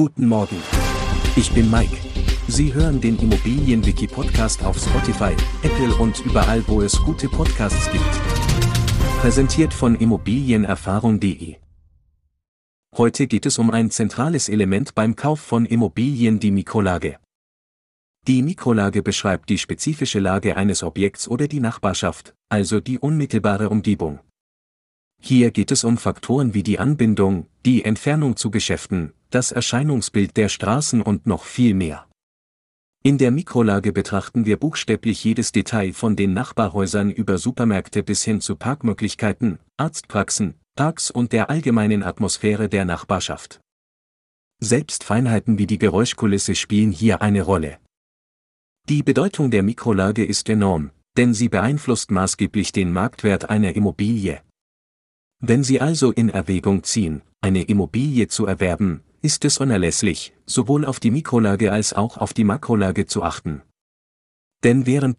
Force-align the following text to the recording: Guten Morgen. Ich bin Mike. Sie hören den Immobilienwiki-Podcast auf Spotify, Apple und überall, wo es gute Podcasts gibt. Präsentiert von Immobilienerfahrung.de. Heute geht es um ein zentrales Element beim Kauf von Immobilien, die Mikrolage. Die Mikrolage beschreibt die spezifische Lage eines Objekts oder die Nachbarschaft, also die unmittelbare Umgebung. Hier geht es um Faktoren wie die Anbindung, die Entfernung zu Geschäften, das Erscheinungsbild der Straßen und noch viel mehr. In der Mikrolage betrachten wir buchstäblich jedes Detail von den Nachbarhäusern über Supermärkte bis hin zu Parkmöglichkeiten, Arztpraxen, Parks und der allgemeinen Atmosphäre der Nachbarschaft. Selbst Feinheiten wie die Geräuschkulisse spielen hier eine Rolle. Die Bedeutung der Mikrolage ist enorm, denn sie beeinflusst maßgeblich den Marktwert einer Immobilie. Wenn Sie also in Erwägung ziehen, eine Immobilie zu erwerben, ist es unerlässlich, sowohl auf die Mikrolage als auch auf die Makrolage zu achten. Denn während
Guten 0.00 0.28
Morgen. 0.28 0.56
Ich 1.36 1.52
bin 1.52 1.70
Mike. 1.70 1.94
Sie 2.48 2.72
hören 2.72 3.02
den 3.02 3.18
Immobilienwiki-Podcast 3.18 4.64
auf 4.64 4.78
Spotify, 4.78 5.36
Apple 5.62 5.94
und 5.96 6.24
überall, 6.24 6.66
wo 6.68 6.80
es 6.80 6.98
gute 7.02 7.28
Podcasts 7.28 7.92
gibt. 7.92 8.10
Präsentiert 9.20 9.74
von 9.74 9.94
Immobilienerfahrung.de. 9.94 11.56
Heute 12.96 13.26
geht 13.26 13.44
es 13.44 13.58
um 13.58 13.70
ein 13.70 13.90
zentrales 13.90 14.48
Element 14.48 14.94
beim 14.94 15.16
Kauf 15.16 15.40
von 15.40 15.66
Immobilien, 15.66 16.40
die 16.40 16.50
Mikrolage. 16.50 17.18
Die 18.26 18.42
Mikrolage 18.42 19.02
beschreibt 19.02 19.50
die 19.50 19.58
spezifische 19.58 20.18
Lage 20.18 20.56
eines 20.56 20.82
Objekts 20.82 21.28
oder 21.28 21.46
die 21.46 21.60
Nachbarschaft, 21.60 22.34
also 22.48 22.80
die 22.80 22.98
unmittelbare 22.98 23.68
Umgebung. 23.68 24.20
Hier 25.20 25.50
geht 25.50 25.70
es 25.70 25.84
um 25.84 25.98
Faktoren 25.98 26.54
wie 26.54 26.62
die 26.62 26.78
Anbindung, 26.78 27.48
die 27.66 27.84
Entfernung 27.84 28.36
zu 28.36 28.50
Geschäften, 28.50 29.12
das 29.30 29.52
Erscheinungsbild 29.52 30.36
der 30.36 30.48
Straßen 30.48 31.02
und 31.02 31.26
noch 31.26 31.44
viel 31.44 31.74
mehr. 31.74 32.06
In 33.02 33.16
der 33.16 33.30
Mikrolage 33.30 33.92
betrachten 33.92 34.44
wir 34.44 34.58
buchstäblich 34.58 35.24
jedes 35.24 35.52
Detail 35.52 35.94
von 35.94 36.16
den 36.16 36.34
Nachbarhäusern 36.34 37.10
über 37.10 37.38
Supermärkte 37.38 38.02
bis 38.02 38.24
hin 38.24 38.42
zu 38.42 38.56
Parkmöglichkeiten, 38.56 39.58
Arztpraxen, 39.78 40.54
Parks 40.76 41.10
und 41.10 41.32
der 41.32 41.48
allgemeinen 41.48 42.02
Atmosphäre 42.02 42.68
der 42.68 42.84
Nachbarschaft. 42.84 43.60
Selbst 44.62 45.04
Feinheiten 45.04 45.56
wie 45.58 45.66
die 45.66 45.78
Geräuschkulisse 45.78 46.54
spielen 46.54 46.92
hier 46.92 47.22
eine 47.22 47.42
Rolle. 47.42 47.78
Die 48.90 49.02
Bedeutung 49.02 49.50
der 49.50 49.62
Mikrolage 49.62 50.24
ist 50.24 50.50
enorm, 50.50 50.90
denn 51.16 51.32
sie 51.32 51.48
beeinflusst 51.48 52.10
maßgeblich 52.10 52.72
den 52.72 52.92
Marktwert 52.92 53.48
einer 53.48 53.74
Immobilie. 53.74 54.42
Wenn 55.42 55.64
Sie 55.64 55.80
also 55.80 56.12
in 56.12 56.28
Erwägung 56.28 56.82
ziehen, 56.82 57.22
eine 57.40 57.62
Immobilie 57.62 58.28
zu 58.28 58.44
erwerben, 58.44 59.02
ist 59.22 59.44
es 59.44 59.58
unerlässlich, 59.58 60.32
sowohl 60.46 60.84
auf 60.84 61.00
die 61.00 61.10
Mikrolage 61.10 61.72
als 61.72 61.92
auch 61.92 62.16
auf 62.16 62.32
die 62.32 62.44
Makrolage 62.44 63.06
zu 63.06 63.22
achten. 63.22 63.62
Denn 64.62 64.86
während 64.86 65.18